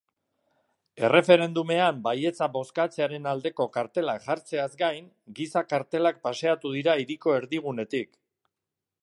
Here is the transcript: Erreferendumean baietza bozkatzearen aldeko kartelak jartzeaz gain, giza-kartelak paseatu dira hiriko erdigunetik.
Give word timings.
Erreferendumean 1.09 1.99
baietza 2.07 2.47
bozkatzearen 2.55 3.29
aldeko 3.33 3.67
kartelak 3.77 4.25
jartzeaz 4.31 4.69
gain, 4.81 5.13
giza-kartelak 5.41 6.19
paseatu 6.27 6.75
dira 6.79 6.99
hiriko 7.05 7.39
erdigunetik. 7.43 8.13